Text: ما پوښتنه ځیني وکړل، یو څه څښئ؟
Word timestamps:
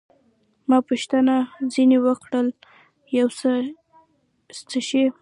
ما 0.69 0.77
پوښتنه 0.89 1.35
ځیني 1.73 1.97
وکړل، 2.05 2.47
یو 3.17 3.27
څه 3.39 3.51
څښئ؟ 4.69 5.03